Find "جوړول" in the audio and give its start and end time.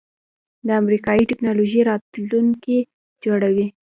3.23-3.67